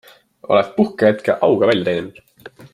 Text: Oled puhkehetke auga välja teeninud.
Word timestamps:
Oled 0.55 0.71
puhkehetke 0.79 1.37
auga 1.49 1.71
välja 1.73 1.89
teeninud. 1.91 2.23